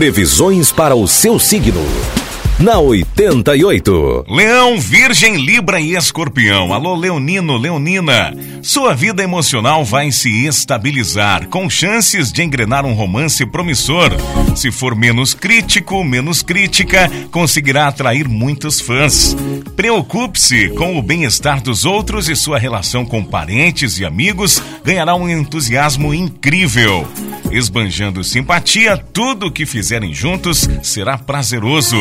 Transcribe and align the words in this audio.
Previsões 0.00 0.72
para 0.72 0.94
o 0.94 1.06
seu 1.06 1.38
signo 1.38 1.84
na 2.58 2.78
88. 2.78 4.24
Leão, 4.30 4.80
Virgem, 4.80 5.36
Libra 5.36 5.78
e 5.78 5.94
Escorpião. 5.94 6.72
Alô, 6.72 6.94
Leonino, 6.94 7.58
Leonina. 7.58 8.34
Sua 8.62 8.94
vida 8.94 9.22
emocional 9.22 9.84
vai 9.84 10.10
se 10.10 10.46
estabilizar, 10.46 11.48
com 11.48 11.68
chances 11.68 12.32
de 12.32 12.42
engrenar 12.42 12.86
um 12.86 12.94
romance 12.94 13.44
promissor. 13.44 14.10
Se 14.56 14.70
for 14.70 14.94
menos 14.94 15.34
crítico, 15.34 16.02
menos 16.02 16.42
crítica, 16.42 17.10
conseguirá 17.30 17.86
atrair 17.86 18.26
muitos 18.26 18.80
fãs. 18.80 19.36
Preocupe-se 19.76 20.70
com 20.70 20.98
o 20.98 21.02
bem-estar 21.02 21.62
dos 21.62 21.84
outros 21.84 22.26
e 22.26 22.34
sua 22.34 22.58
relação 22.58 23.04
com 23.04 23.22
parentes 23.22 23.98
e 23.98 24.04
amigos 24.06 24.62
ganhará 24.82 25.14
um 25.14 25.28
entusiasmo 25.28 26.14
incrível. 26.14 27.06
Esbanjando 27.50 28.22
simpatia, 28.22 28.96
tudo 28.96 29.46
o 29.46 29.50
que 29.50 29.66
fizerem 29.66 30.14
juntos 30.14 30.68
será 30.82 31.18
prazeroso. 31.18 31.96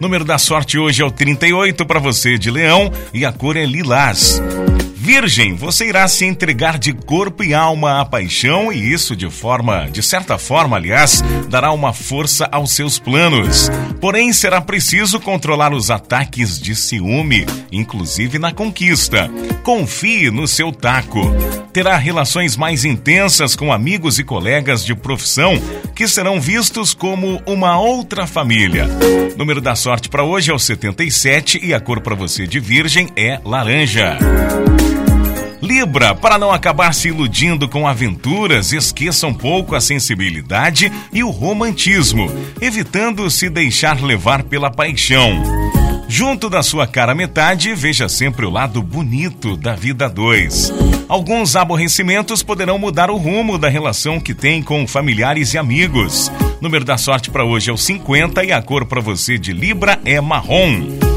Número 0.00 0.24
da 0.24 0.38
sorte 0.38 0.78
hoje 0.78 1.02
é 1.02 1.04
o 1.04 1.10
38 1.10 1.84
para 1.84 2.00
você 2.00 2.38
de 2.38 2.50
Leão 2.50 2.90
e 3.12 3.24
a 3.24 3.32
cor 3.32 3.56
é 3.56 3.66
lilás. 3.66 4.40
Virgem, 5.04 5.54
você 5.54 5.86
irá 5.86 6.08
se 6.08 6.24
entregar 6.24 6.78
de 6.78 6.94
corpo 6.94 7.44
e 7.44 7.52
alma 7.52 8.00
à 8.00 8.06
paixão 8.06 8.72
e 8.72 8.90
isso 8.90 9.14
de 9.14 9.28
forma, 9.28 9.86
de 9.90 10.02
certa 10.02 10.38
forma, 10.38 10.78
aliás, 10.78 11.22
dará 11.50 11.72
uma 11.72 11.92
força 11.92 12.48
aos 12.50 12.70
seus 12.70 12.98
planos. 12.98 13.70
Porém, 14.00 14.32
será 14.32 14.62
preciso 14.62 15.20
controlar 15.20 15.74
os 15.74 15.90
ataques 15.90 16.58
de 16.58 16.74
ciúme, 16.74 17.44
inclusive 17.70 18.38
na 18.38 18.50
conquista. 18.50 19.30
Confie 19.62 20.30
no 20.30 20.48
seu 20.48 20.72
taco. 20.72 21.20
Terá 21.70 21.98
relações 21.98 22.56
mais 22.56 22.86
intensas 22.86 23.54
com 23.54 23.70
amigos 23.70 24.18
e 24.18 24.24
colegas 24.24 24.82
de 24.82 24.94
profissão 24.94 25.52
que 25.94 26.08
serão 26.08 26.40
vistos 26.40 26.94
como 26.94 27.42
uma 27.46 27.78
outra 27.78 28.26
família. 28.26 28.88
Número 29.36 29.60
da 29.60 29.74
sorte 29.74 30.08
para 30.08 30.24
hoje 30.24 30.50
é 30.50 30.54
o 30.54 30.58
77 30.58 31.60
e 31.62 31.74
a 31.74 31.80
cor 31.80 32.00
para 32.00 32.14
você 32.14 32.46
de 32.46 32.58
Virgem 32.58 33.10
é 33.14 33.38
laranja. 33.44 34.16
Libra, 35.64 36.14
para 36.14 36.36
não 36.36 36.52
acabar 36.52 36.92
se 36.92 37.08
iludindo 37.08 37.66
com 37.66 37.88
aventuras, 37.88 38.70
esqueça 38.70 39.26
um 39.26 39.32
pouco 39.32 39.74
a 39.74 39.80
sensibilidade 39.80 40.92
e 41.10 41.24
o 41.24 41.30
romantismo, 41.30 42.30
evitando 42.60 43.30
se 43.30 43.48
deixar 43.48 44.02
levar 44.02 44.42
pela 44.42 44.70
paixão. 44.70 45.42
Junto 46.06 46.50
da 46.50 46.62
sua 46.62 46.86
cara 46.86 47.14
metade, 47.14 47.74
veja 47.74 48.10
sempre 48.10 48.44
o 48.44 48.50
lado 48.50 48.82
bonito 48.82 49.56
da 49.56 49.74
vida 49.74 50.06
dois. 50.06 50.70
Alguns 51.08 51.56
aborrecimentos 51.56 52.42
poderão 52.42 52.78
mudar 52.78 53.10
o 53.10 53.16
rumo 53.16 53.56
da 53.56 53.70
relação 53.70 54.20
que 54.20 54.34
tem 54.34 54.62
com 54.62 54.86
familiares 54.86 55.54
e 55.54 55.58
amigos. 55.58 56.30
Número 56.60 56.84
da 56.84 56.98
sorte 56.98 57.30
para 57.30 57.42
hoje 57.42 57.70
é 57.70 57.72
o 57.72 57.78
50 57.78 58.44
e 58.44 58.52
a 58.52 58.60
cor 58.60 58.84
para 58.84 59.00
você 59.00 59.38
de 59.38 59.54
Libra 59.54 59.98
é 60.04 60.20
marrom. 60.20 61.13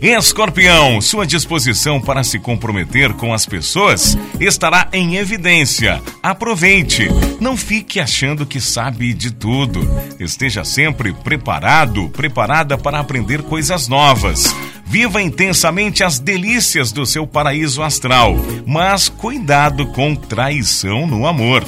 Escorpião, 0.00 1.00
sua 1.00 1.26
disposição 1.26 2.00
para 2.00 2.22
se 2.22 2.38
comprometer 2.38 3.12
com 3.14 3.34
as 3.34 3.44
pessoas 3.44 4.16
estará 4.38 4.88
em 4.92 5.16
evidência. 5.16 6.00
Aproveite, 6.22 7.08
não 7.40 7.56
fique 7.56 7.98
achando 7.98 8.46
que 8.46 8.60
sabe 8.60 9.12
de 9.12 9.32
tudo. 9.32 9.80
Esteja 10.20 10.64
sempre 10.64 11.12
preparado, 11.12 12.08
preparada 12.10 12.78
para 12.78 13.00
aprender 13.00 13.42
coisas 13.42 13.88
novas. 13.88 14.54
Viva 14.86 15.20
intensamente 15.20 16.04
as 16.04 16.20
delícias 16.20 16.92
do 16.92 17.04
seu 17.04 17.26
paraíso 17.26 17.82
astral, 17.82 18.36
mas 18.64 19.08
cuidado 19.08 19.86
com 19.88 20.14
traição 20.14 21.06
no 21.08 21.26
amor. 21.26 21.64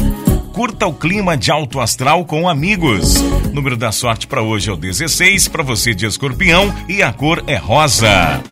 Curta 0.52 0.86
o 0.86 0.92
clima 0.92 1.36
de 1.36 1.50
alto 1.50 1.80
astral 1.80 2.24
com 2.24 2.48
amigos. 2.48 3.20
Número 3.52 3.76
da 3.76 3.92
sorte 3.92 4.26
para 4.26 4.42
hoje 4.42 4.68
é 4.68 4.72
o 4.72 4.76
16, 4.76 5.48
para 5.48 5.62
você 5.62 5.94
de 5.94 6.06
escorpião, 6.06 6.74
e 6.88 7.02
a 7.02 7.12
cor 7.12 7.42
é 7.46 7.56
rosa. 7.56 8.42